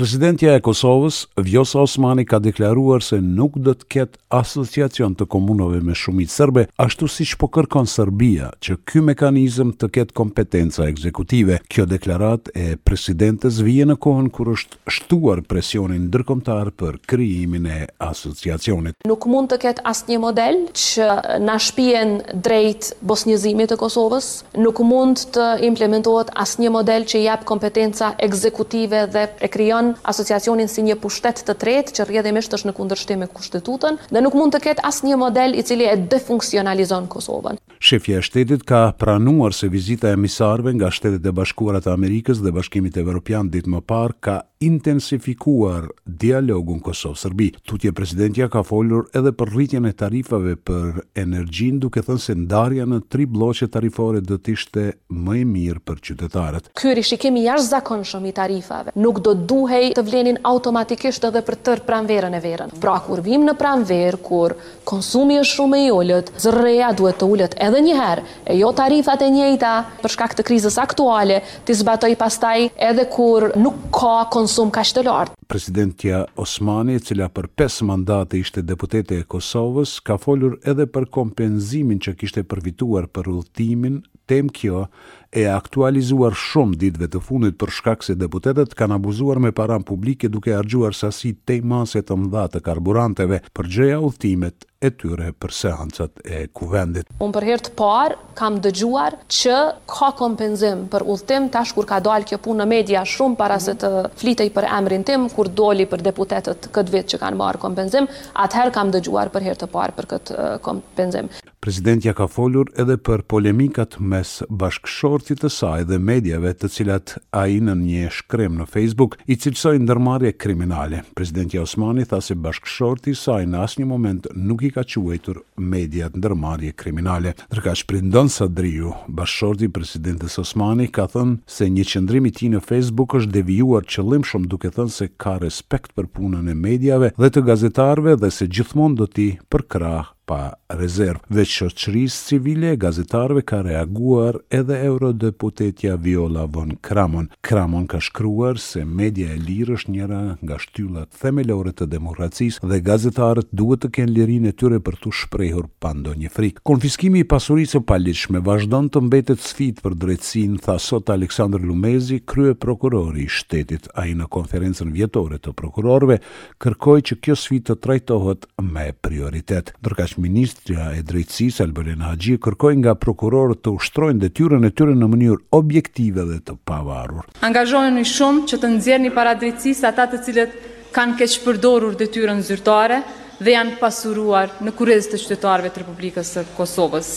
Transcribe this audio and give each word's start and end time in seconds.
Presidentja 0.00 0.54
e 0.56 0.60
Kosovës, 0.64 1.26
Vjosa 1.36 1.82
Osmani, 1.82 2.22
ka 2.24 2.38
deklaruar 2.40 3.02
se 3.04 3.18
nuk 3.20 3.58
do 3.60 3.74
të 3.76 3.84
ketë 3.92 4.20
asociacion 4.32 5.12
të 5.12 5.26
komunove 5.28 5.82
me 5.84 5.92
shumicë 5.92 6.32
serbe, 6.32 6.62
ashtu 6.80 7.04
siç 7.12 7.34
po 7.36 7.50
kërkon 7.52 7.84
Serbia 7.84 8.48
që 8.64 8.78
ky 8.88 9.02
mekanizëm 9.04 9.74
të 9.76 9.90
ketë 9.98 10.16
kompetenca 10.16 10.86
ekzekutive. 10.88 11.58
Kjo 11.68 11.84
deklaratë 11.90 12.54
e 12.56 12.66
presidentes 12.80 13.58
vjen 13.60 13.92
në 13.92 13.98
kohën 14.00 14.30
kur 14.32 14.54
është 14.54 14.80
shtuar 14.96 15.42
presioni 15.52 16.00
ndërkombëtar 16.06 16.72
për 16.80 16.96
krijimin 17.04 17.68
e 17.68 17.82
asociacionit. 18.08 18.96
Nuk 19.04 19.28
mund 19.28 19.52
të 19.52 19.60
ketë 19.66 19.84
asnjë 19.92 20.20
model 20.24 20.62
që 20.80 21.10
na 21.44 21.58
shpien 21.66 22.16
drejt 22.40 22.94
bosnjëzimit 23.04 23.68
të 23.74 23.80
Kosovës, 23.84 24.32
nuk 24.64 24.80
mund 24.80 25.26
të 25.36 25.50
implementohet 25.68 26.32
asnjë 26.46 26.72
model 26.80 27.04
që 27.12 27.20
jap 27.28 27.44
kompetenca 27.52 28.14
ekzekutive 28.30 29.04
dhe 29.12 29.28
e 29.36 29.52
krijon 29.58 29.89
asociacionin 30.12 30.68
si 30.70 30.84
një 30.88 30.96
pushtet 31.02 31.42
të 31.48 31.56
tretë 31.64 31.96
që 31.98 32.06
rrjedhimisht 32.10 32.56
është 32.58 32.70
në 32.70 32.76
kundërshtim 32.80 33.22
me 33.24 33.30
kushtetutën 33.38 34.00
dhe 34.16 34.24
nuk 34.26 34.38
mund 34.40 34.54
të 34.56 34.62
ketë 34.68 34.86
asnjë 34.92 35.20
model 35.24 35.58
i 35.58 35.66
cili 35.70 35.88
e 35.94 35.98
defunksionalizon 36.16 37.08
Kosovën. 37.10 37.60
Shefja 37.82 38.18
e 38.20 38.22
shtetit 38.22 38.62
ka 38.68 38.92
pranuar 38.92 39.54
se 39.56 39.70
vizita 39.72 40.08
e 40.12 40.12
emisarëve 40.12 40.74
nga 40.76 40.90
Shtetet 40.92 41.24
e 41.24 41.32
Bashkuara 41.32 41.80
të 41.80 41.88
Amerikës 41.94 42.42
dhe 42.44 42.52
Bashkimi 42.52 42.90
i 42.92 43.00
Evropian 43.00 43.48
ditë 43.48 43.72
më 43.72 43.80
parë 43.88 44.16
ka 44.26 44.34
intensifikuar 44.60 45.86
dialogun 46.04 46.82
Kosovë-Serbi. 46.84 47.46
Tutje 47.64 47.94
presidentja 47.96 48.50
ka 48.52 48.60
folur 48.68 49.06
edhe 49.16 49.32
për 49.32 49.52
rritjen 49.54 49.88
e 49.88 49.94
tarifave 49.96 50.58
për 50.60 50.98
energjin 51.22 51.78
duke 51.80 52.02
thënë 52.04 52.20
se 52.26 52.34
ndarja 52.42 52.84
në 52.84 52.98
tri 53.08 53.24
blloqe 53.24 53.70
tarifore 53.72 54.20
do 54.20 54.36
të 54.36 54.52
ishte 54.58 54.84
më 55.08 55.38
e 55.40 55.46
mirë 55.54 55.80
për 55.80 56.02
qytetarët. 56.10 56.68
Ky 56.76 56.92
rishikim 56.98 57.40
i 57.40 57.46
jashtëzakonshëm 57.46 58.28
i 58.28 58.34
tarifave 58.42 58.92
nuk 59.00 59.22
do 59.24 59.32
të 59.40 59.46
duhej 59.54 59.82
të 59.96 60.04
vlenin 60.10 60.42
automatikisht 60.52 61.24
edhe 61.30 61.40
për 61.48 61.56
tër 61.70 61.82
pranverën 61.88 62.36
e 62.36 62.44
verën. 62.44 62.76
Pra 62.84 62.98
kur 63.08 63.24
vim 63.24 63.48
në 63.48 63.56
pranverë 63.64 64.20
kur 64.28 64.58
konsumi 64.92 65.40
është 65.40 65.56
shumë 65.62 65.82
i 65.86 65.88
ulët, 65.96 66.34
zërreja 66.44 66.92
duhet 67.00 67.22
të 67.24 67.30
ulet 67.32 67.56
edhe 67.70 67.82
njëherë, 67.86 68.22
e 68.50 68.56
jo 68.58 68.70
tarifat 68.76 69.22
e 69.22 69.28
njëjta 69.34 69.72
për 70.02 70.14
shkak 70.16 70.34
të 70.38 70.46
krizës 70.48 70.78
aktuale, 70.82 71.40
të 71.66 71.76
zbatoj 71.80 72.14
pastaj 72.20 72.68
edhe 72.88 73.06
kur 73.14 73.50
nuk 73.62 73.80
ka 73.94 74.16
konsum 74.34 74.70
ka 74.74 74.82
të 74.82 75.04
Presidentja 75.46 76.24
Osmani, 76.36 76.98
cila 77.00 77.28
për 77.28 77.48
5 77.58 77.82
mandate 77.90 78.38
ishte 78.38 78.62
deputete 78.62 79.18
e 79.18 79.22
Kosovës, 79.34 79.98
ka 80.06 80.16
folur 80.18 80.58
edhe 80.64 80.86
për 80.86 81.04
kompenzimin 81.10 81.98
që 82.04 82.14
kishte 82.20 82.42
përvituar 82.44 83.06
për 83.12 83.28
udhtimin 83.34 83.98
tem 84.30 84.46
kjo 84.46 84.84
e 85.30 85.44
aktualizuar 85.50 86.34
shumë 86.34 86.76
ditëve 86.84 87.08
të 87.10 87.20
fundit 87.22 87.56
për 87.58 87.72
shkak 87.74 88.02
se 88.06 88.14
deputetet 88.18 88.72
kanë 88.78 88.94
abuzuar 88.98 89.38
me 89.42 89.50
paran 89.54 89.82
publike 89.86 90.30
duke 90.30 90.54
argjuar 90.58 90.94
sasi 90.98 91.30
te 91.46 91.56
maset 91.72 92.06
të 92.10 92.16
mdha 92.24 92.44
të 92.54 92.60
karburanteve 92.68 93.38
për 93.56 93.68
gjeja 93.74 93.98
udhtimet 94.06 94.66
e 94.80 94.88
tyre 94.96 95.26
për 95.36 95.52
seancat 95.52 96.22
e 96.36 96.38
kuvendit. 96.56 97.04
Unë 97.20 97.34
për 97.36 97.46
herë 97.50 97.64
të 97.66 97.72
parë 97.76 98.16
kam 98.38 98.56
dëgjuar 98.64 99.18
që 99.38 99.56
ka 99.92 100.08
kompenzim 100.18 100.86
për 100.94 101.04
udhtim 101.14 101.50
tash 101.56 101.74
kur 101.76 101.86
ka 101.90 101.98
dalë 102.06 102.28
kjo 102.30 102.38
punë 102.46 102.62
në 102.62 102.68
media 102.72 103.02
shumë 103.14 103.38
para 103.42 103.58
se 103.62 103.74
të 103.82 103.90
flitej 104.22 104.48
për 104.56 104.70
emrin 104.78 105.04
tim 105.10 105.28
kur 105.36 105.52
doli 105.62 105.86
për 105.92 106.06
deputetët 106.10 106.70
këtë 106.74 106.96
vit 106.96 107.10
që 107.12 107.20
kanë 107.22 107.40
marë 107.42 107.62
kompenzim, 107.66 108.08
atëherë 108.46 108.74
kam 108.78 108.94
dëgjuar 108.96 109.30
për 109.34 109.46
herë 109.50 109.62
të 109.66 109.70
parë 109.76 109.98
për 110.00 110.10
këtë 110.14 110.38
eh, 110.46 110.58
kompenzim. 110.64 111.28
Prezidentja 111.60 112.14
ka 112.16 112.24
folur 112.24 112.70
edhe 112.82 112.94
për 113.04 113.20
polemikat 113.28 113.98
mes 114.08 114.30
bashkëshortit 114.48 115.42
të 115.42 115.48
saj 115.52 115.82
dhe 115.90 115.98
medjave 116.10 116.54
të 116.56 116.70
cilat 116.72 117.12
a 117.36 117.42
i 117.52 117.58
në 117.60 117.74
një 117.82 118.06
shkrem 118.18 118.54
në 118.56 118.64
Facebook 118.72 119.18
i 119.26 119.36
cilësoj 119.42 119.74
ndërmarje 119.84 120.30
kriminale. 120.40 121.02
Prezidentja 121.18 121.60
Osmani 121.66 122.06
tha 122.08 122.22
se 122.24 122.32
bashkëshorti 122.46 123.12
saj 123.24 123.42
në 123.52 123.60
asë 123.66 123.82
një 123.82 123.88
moment 123.90 124.28
nuk 124.40 124.64
i 124.64 124.70
ka 124.78 124.86
quajtur 124.94 125.42
medjat 125.74 126.16
ndërmarje 126.16 126.72
kriminale. 126.80 127.34
Nërka 127.52 127.74
shprindon 127.82 128.32
sa 128.32 128.48
driju, 128.48 128.94
bashkëshorti 129.18 129.68
prezidentës 129.76 130.38
Osmani 130.40 130.88
ka 130.96 131.04
thënë 131.12 131.42
se 131.58 131.68
një 131.76 131.84
qëndrimi 131.92 132.32
ti 132.40 132.48
në 132.54 132.62
Facebook 132.70 133.18
është 133.20 133.34
devijuar 133.36 133.84
qëllim 133.84 134.24
shumë 134.32 134.48
duke 134.56 134.72
thënë 134.78 134.96
se 134.96 135.10
ka 135.12 135.36
respekt 135.44 135.92
për 135.92 136.08
punën 136.16 136.48
e 136.48 136.56
medjave 136.64 137.12
dhe 137.20 137.30
të 137.36 137.44
gazetarve 137.52 138.16
dhe 138.24 138.32
se 138.38 138.48
gjithmon 138.48 138.96
do 138.96 139.10
ti 139.12 139.34
përkrah 139.52 140.14
pa 140.30 140.54
rezervë. 140.78 141.26
Dhe 141.34 141.44
qoqërisë 141.50 142.20
civile, 142.28 142.68
gazetarve 142.78 143.42
ka 143.50 143.60
reaguar 143.66 144.36
edhe 144.54 144.76
eurodeputetja 144.86 145.96
Viola 146.04 146.44
von 146.46 146.76
Kramon. 146.86 147.26
Kramon 147.46 147.88
ka 147.90 147.98
shkruar 148.04 148.60
se 148.62 148.84
media 148.86 149.32
e 149.34 149.40
lirë 149.40 149.74
është 149.80 149.94
njëra 149.96 150.20
nga 150.44 150.58
shtyllat 150.62 151.18
themelore 151.18 151.72
të 151.74 151.88
demokracisë 151.96 152.68
dhe 152.70 152.78
gazetarët 152.86 153.50
duhet 153.58 153.82
të 153.82 153.90
kenë 153.96 154.14
lirinë 154.20 154.52
e 154.52 154.56
tyre 154.62 154.78
për 154.86 155.00
të 155.02 155.12
shprehur 155.22 155.66
pa 155.82 155.90
ndonjë 155.98 156.30
frikë. 156.36 156.62
Konfiskimi 156.70 157.24
i 157.24 157.28
pasurisë 157.34 157.80
së 157.80 157.82
paligjshme 157.90 158.44
vazhdon 158.46 158.92
të 158.94 159.02
mbetet 159.08 159.42
sfidë 159.50 159.82
për 159.86 159.98
drejtësinë, 160.04 160.60
tha 160.68 160.78
sot 160.86 161.10
Aleksandr 161.16 161.64
Lumezi, 161.66 162.20
krye 162.30 162.54
prokurori 162.54 163.26
i 163.26 163.30
shtetit. 163.40 163.90
Ai 163.98 164.14
në 164.20 164.30
konferencën 164.36 164.94
vjetore 164.94 165.40
të 165.42 165.56
prokurorëve 165.58 166.20
kërkoi 166.62 167.02
që 167.10 167.20
kjo 167.24 167.38
sfidë 167.42 167.72
të 167.72 167.78
trajtohet 167.88 168.50
me 168.70 168.86
prioritet 169.02 169.74
ministra 170.20 170.90
e 170.96 171.02
drejtësisë 171.08 171.64
Albelena 171.66 172.10
Haxhi 172.12 172.36
kërkoi 172.42 172.76
nga 172.82 172.92
prokurorët 173.00 173.62
të 173.64 173.72
ushtrojnë 173.78 174.22
detyrën 174.24 174.66
e 174.68 174.72
tyre 174.76 174.94
në 174.98 175.08
mënyrë 175.12 175.40
objektive 175.56 176.26
dhe 176.28 176.38
të 176.46 176.56
pavarur. 176.68 177.26
Angazhohen 177.46 177.98
shumë 178.12 178.44
që 178.50 178.60
të 178.62 178.72
nxjerrni 178.76 179.12
para 179.16 179.32
drejtësisë 179.40 179.88
ata 179.90 180.06
të 180.12 180.22
cilët 180.26 180.58
kanë 180.94 181.18
keq 181.20 181.38
përdorur 181.46 181.96
detyrën 182.00 182.42
zyrtare 182.46 183.00
dhe 183.40 183.54
janë 183.56 183.78
pasuruar 183.80 184.54
në 184.60 184.74
kurrez 184.76 185.08
të 185.10 185.20
qytetarëve 185.24 185.72
të 185.74 185.84
Republikës 185.84 186.34
së 186.36 186.46
Kosovës. 186.58 187.10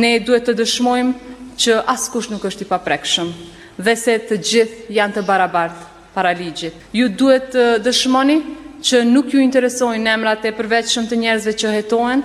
Ne 0.00 0.14
duhet 0.24 0.48
të 0.48 0.56
dëshmojmë 0.62 1.36
që 1.60 1.78
askush 1.92 2.30
nuk 2.32 2.44
është 2.48 2.64
i 2.64 2.70
paprekshëm 2.70 3.32
dhe 3.82 3.94
se 3.98 4.16
të 4.30 4.38
gjithë 4.50 4.96
janë 4.96 5.18
të 5.18 5.26
barabartë 5.28 5.90
para 6.16 6.32
ligjit. 6.36 6.76
Ju 6.96 7.08
duhet 7.16 7.52
të 7.54 7.66
dëshmoni 7.84 8.40
që 8.82 9.02
nuk 9.06 9.30
ju 9.30 9.40
interesojnë 9.42 10.10
emrat 10.16 10.44
e 10.48 10.52
shumë 10.92 11.10
të 11.12 11.18
njerëzve 11.22 11.52
që 11.60 11.72
hetohen, 11.78 12.22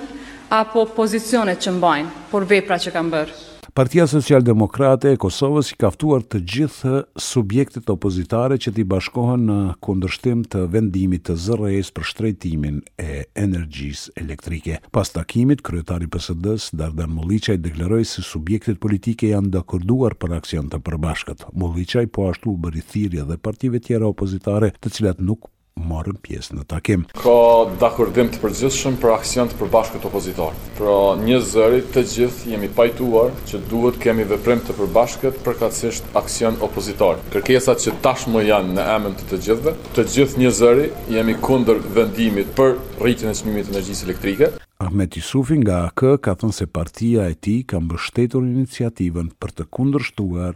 apo 0.49 0.87
pozicionet 0.95 1.61
që 1.61 1.75
mbajnë, 1.77 2.11
por 2.31 2.45
vepra 2.49 2.79
që 2.81 2.93
kanë 2.97 3.13
bërë. 3.13 3.35
Partia 3.77 4.07
Socialdemokrate 4.09 5.11
e 5.13 5.17
Kosovës 5.21 5.69
i 5.69 5.75
kaftuar 5.77 6.23
të 6.25 6.39
gjithë 6.53 6.93
subjektet 7.21 7.89
opozitare 7.93 8.55
që 8.57 8.71
t'i 8.73 8.85
bashkohen 8.93 9.43
në 9.45 9.57
kundërshtim 9.85 10.41
të 10.55 10.63
vendimit 10.73 11.27
të 11.27 11.35
zërrejës 11.45 11.91
për 11.93 12.07
shtrejtimin 12.11 12.79
e 12.97 13.27
energjis 13.37 14.07
elektrike. 14.17 14.79
Pas 14.89 15.13
takimit, 15.13 15.61
kryetari 15.61 16.09
PSD-s 16.09 16.71
Dardan 16.79 17.13
Mulliqaj 17.19 17.59
deklaroj 17.67 18.01
se 18.15 18.23
subjektet 18.25 18.79
politike 18.81 19.29
janë 19.35 19.53
dakorduar 19.59 20.17
për 20.17 20.33
aksion 20.39 20.73
të 20.73 20.81
përbashkët. 20.89 21.45
Mulliqaj 21.53 22.09
po 22.17 22.31
ashtu 22.33 22.55
bëri 22.65 22.81
thirje 22.81 23.27
dhe 23.29 23.37
partive 23.37 23.79
tjera 23.83 24.09
opozitare 24.09 24.71
të 24.81 24.95
cilat 24.97 25.21
nuk 25.21 25.51
marrën 25.85 26.17
pjesë 26.21 26.57
në 26.57 26.63
takim. 26.69 27.03
Ka 27.17 27.37
dakordim 27.81 28.29
të 28.33 28.39
përgjithshëm 28.41 28.97
për 29.01 29.13
aksion 29.17 29.49
të 29.51 29.57
përbashkët 29.61 30.05
opozitor. 30.09 30.55
Pra 30.77 30.97
një 31.21 31.39
zëri 31.51 31.81
të 31.93 32.03
gjithë 32.13 32.51
jemi 32.53 32.69
pajtuar 32.77 33.33
që 33.49 33.61
duhet 33.71 33.99
kemi 34.03 34.25
veprim 34.29 34.61
të 34.67 34.75
përbashkët 34.79 35.41
përkatësisht 35.45 36.09
aksion 36.21 36.59
opozitor. 36.67 37.21
Kërkesat 37.33 37.83
që 37.85 37.95
tashmë 38.05 38.45
janë 38.51 38.77
në 38.79 38.87
emën 38.95 39.17
të 39.19 39.29
të 39.31 39.39
gjithëve, 39.47 39.75
të 39.97 40.07
gjithë 40.15 40.41
një 40.43 40.53
zëri 40.61 40.87
jemi 41.17 41.37
kundër 41.47 41.83
vendimit 41.97 42.53
për 42.57 42.77
rritjen 43.01 43.31
e 43.31 43.37
çmimit 43.41 43.69
të 43.71 43.75
energjisë 43.77 44.05
elektrike. 44.09 44.53
Ahmet 44.77 45.15
Isufi 45.17 45.55
nga 45.57 45.83
AK 45.89 46.01
ka 46.21 46.33
thënë 46.37 46.53
se 46.53 46.67
partia 46.69 47.25
e 47.25 47.33
ti 47.41 47.55
ka 47.65 47.79
mbështetur 47.81 48.43
iniciativën 48.45 49.31
për 49.41 49.55
të 49.57 49.67
kundërshtuar 49.73 50.53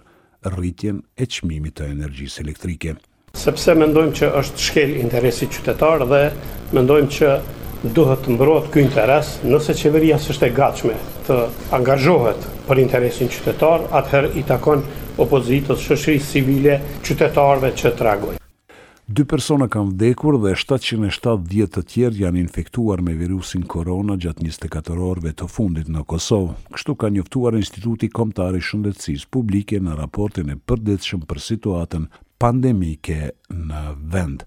rritjen 0.53 1.01
e 1.21 1.25
çmimit 1.25 1.77
të 1.79 1.89
energjisë 1.95 2.44
elektrike 2.45 2.94
sepse 3.38 3.74
mendojmë 3.75 4.13
që 4.19 4.30
është 4.42 4.66
shkel 4.68 4.94
interesi 5.01 5.48
qytetar 5.51 6.04
dhe 6.10 6.22
mendojmë 6.75 7.12
që 7.18 7.31
duhet 7.98 8.25
të 8.28 8.33
mbrohet 8.36 8.68
ky 8.74 8.83
interes 8.86 9.36
nëse 9.48 9.75
qeveria 9.80 10.19
s'është 10.22 10.50
e 10.50 10.56
gatshme 10.60 10.98
të 11.28 11.38
angazhohet 11.78 12.44
për 12.68 12.81
interesin 12.83 13.31
qytetar, 13.33 13.88
atëherë 13.92 14.33
i 14.38 14.44
takon 14.48 14.83
opozitës, 15.22 15.81
shoqërisë 15.88 16.28
civile, 16.31 16.75
qytetarëve 17.04 17.74
që 17.78 17.92
reagojnë. 18.07 18.38
Dy 19.12 19.24
persona 19.28 19.66
kanë 19.68 19.92
vdekur 19.95 20.38
dhe 20.39 20.54
770 20.56 21.68
të 21.75 21.81
tjerë 21.94 22.22
janë 22.22 22.39
infektuar 22.45 23.01
me 23.04 23.12
virusin 23.19 23.66
korona 23.74 24.16
gjatë 24.16 24.45
24 24.45 25.01
orëve 25.10 25.33
të 25.42 25.48
fundit 25.51 25.89
në 25.92 26.06
Kosovë. 26.07 26.54
Kështu 26.78 26.95
ka 27.01 27.10
njoftuar 27.12 27.57
Instituti 27.60 28.07
Kombëtar 28.07 28.56
i 28.56 28.63
Shëndetësisë 28.63 29.28
Publike 29.36 29.81
në 29.83 29.98
raportin 30.00 30.54
e 30.54 30.56
përditshëm 30.56 31.25
për 31.28 31.44
situatën 31.50 32.07
pandemike 32.41 33.31
në 33.53 33.81
vend. 34.11 34.45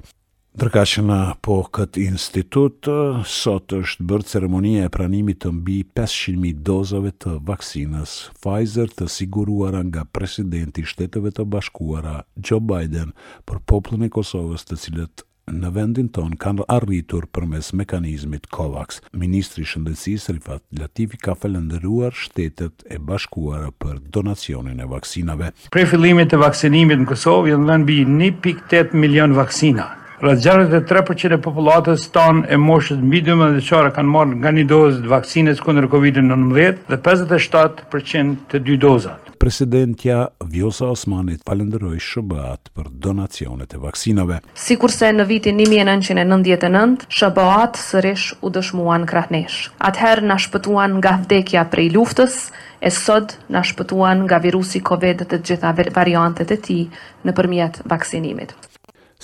Dërka 0.59 0.83
që 0.87 1.03
në 1.07 1.19
po 1.47 1.57
këtë 1.77 2.03
institut, 2.05 2.89
sot 3.31 3.71
është 3.77 4.07
bërë 4.11 4.27
ceremonia 4.33 4.87
e 4.89 4.93
pranimit 4.97 5.39
të 5.45 5.51
mbi 5.61 5.77
500.000 5.97 6.63
dozove 6.67 7.11
të 7.25 7.37
vaksinës 7.49 8.15
Pfizer 8.41 8.91
të 8.99 9.07
siguruara 9.15 9.83
nga 9.93 10.03
presidenti 10.15 10.83
shtetëve 10.91 11.31
të 11.37 11.47
bashkuara 11.55 12.17
Joe 12.39 12.63
Biden 12.73 13.15
për 13.51 13.63
poplën 13.71 14.07
e 14.07 14.11
Kosovës 14.19 14.67
të 14.71 14.79
cilët 14.89 15.23
në 15.53 15.71
vendin 15.75 16.07
ton 16.09 16.35
kanë 16.41 16.65
arritur 16.73 17.27
përmes 17.37 17.73
mekanizmit 17.77 18.47
COVAX. 18.55 19.01
Ministri 19.13 19.65
Shëndetësisë 19.69 20.35
Rifat 20.39 20.63
Latifi 20.81 21.19
ka 21.21 21.35
felenderuar 21.37 22.15
shtetet 22.17 22.85
e 22.91 22.99
bashkuara 22.99 23.71
për 23.83 23.99
donacionin 24.17 24.81
e 24.81 24.89
vaksinave. 24.89 25.51
Pre 25.73 25.85
fillimit 25.91 26.33
të 26.33 26.41
vaksinimit 26.45 27.03
në 27.05 27.09
Kosovë 27.13 27.53
janë 27.53 27.69
dhënë 27.73 28.33
1.8 28.33 28.97
milion 29.05 29.37
vaksina. 29.39 29.91
e 30.25 30.27
63% 30.27 31.35
e 31.37 31.41
popullatës 31.43 32.07
tonë 32.15 32.47
e 32.49 32.57
moshës 32.57 33.01
mbi 33.03 33.21
12 33.27 33.57
vjeçare 33.59 33.91
kanë 33.93 34.09
marrë 34.15 34.37
nga 34.41 34.51
një 34.57 34.65
dozë 34.71 35.03
të 35.05 35.11
vaksinës 35.13 35.61
kundër 35.61 35.89
COVID-19 35.93 36.55
dhe 36.89 36.97
57% 36.97 38.37
të 38.51 38.61
dy 38.65 38.77
dozat 38.81 39.34
presidentja 39.45 40.29
Vjosa 40.53 40.87
Osmanit 40.89 41.43
falenderoj 41.45 41.99
Shëbat 42.01 42.71
për 42.75 42.87
donacionet 43.07 43.75
e 43.77 43.81
vaksinave. 43.83 44.39
Si 44.57 44.79
kurse 44.81 45.11
në 45.13 45.27
vitin 45.29 45.61
1999, 45.61 47.05
Shëbat 47.13 47.77
sërish 47.83 48.25
u 48.41 48.55
dëshmuan 48.57 49.05
krahnesh. 49.11 49.67
Atëherë 49.85 50.25
në 50.33 50.39
shpëtuan 50.49 50.97
nga 50.97 51.19
vdekja 51.27 51.67
prej 51.75 51.91
luftës, 51.99 52.41
e 52.81 52.89
sot 53.05 53.37
në 53.53 53.67
shpëtuan 53.73 54.25
nga 54.25 54.41
virusi 54.47 54.81
COVID 54.89 55.27
të 55.35 55.43
gjitha 55.45 55.77
variantet 55.85 56.49
e 56.49 56.57
ti 56.67 56.81
në 57.29 57.37
përmjet 57.37 57.83
vaksinimit. 57.93 58.57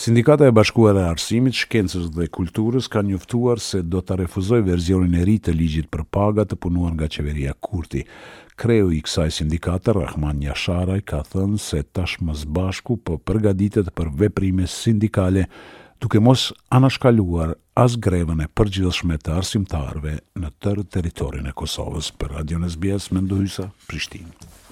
Sindikata 0.01 0.47
e 0.47 0.51
Bashkuar 0.55 0.97
e 0.97 1.03
Arsimit, 1.13 1.53
Shkencës 1.61 2.07
dhe 2.15 2.25
Kulturës 2.33 2.87
ka 2.89 3.03
njoftuar 3.05 3.61
se 3.61 3.83
do 3.85 4.01
të 4.01 4.17
refuzoj 4.23 4.61
verzionin 4.65 5.13
e 5.19 5.27
ri 5.29 5.35
të 5.45 5.53
ligjit 5.53 5.91
për 5.93 6.07
paga 6.17 6.47
të 6.49 6.57
punuar 6.63 6.95
nga 6.95 7.05
qeveria 7.13 7.53
Kurti. 7.67 8.01
Kreu 8.63 8.89
i 8.97 9.03
kësaj 9.05 9.27
sindikate, 9.39 9.93
Rahman 9.99 10.41
Jasharaj, 10.47 11.03
ka 11.13 11.21
thënë 11.35 11.61
se 11.67 11.83
tashmë 11.99 12.39
zbashku 12.47 12.97
për 12.97 13.21
po 13.21 13.21
përgaditet 13.29 13.93
për 14.01 14.09
veprime 14.25 14.65
sindikale, 14.79 15.45
duke 16.01 16.23
mos 16.31 16.47
anashkaluar 16.81 17.53
as 17.85 17.99
grevën 18.07 18.41
e 18.41 18.49
përgjithshme 18.57 19.21
të 19.21 19.37
arsimtarëve 19.43 20.17
në 20.41 20.55
tërë 20.65 20.89
territorin 20.97 21.53
e 21.53 21.53
Kosovës 21.61 22.09
për 22.17 22.39
Radio 22.39 22.65
SBS 22.73 23.13
Mendohysa, 23.13 23.69
Prishtinë. 23.85 24.70